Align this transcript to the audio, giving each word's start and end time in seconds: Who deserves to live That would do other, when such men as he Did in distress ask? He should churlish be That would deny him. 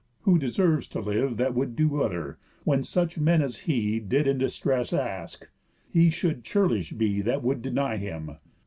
Who 0.21 0.39
deserves 0.39 0.87
to 0.87 0.99
live 0.99 1.37
That 1.37 1.53
would 1.53 1.75
do 1.75 2.01
other, 2.01 2.39
when 2.63 2.81
such 2.83 3.19
men 3.19 3.43
as 3.43 3.67
he 3.69 3.99
Did 3.99 4.25
in 4.25 4.39
distress 4.39 4.93
ask? 4.93 5.47
He 5.93 6.09
should 6.09 6.43
churlish 6.43 6.93
be 6.93 7.21
That 7.21 7.43
would 7.43 7.61
deny 7.61 7.97
him. 7.97 8.37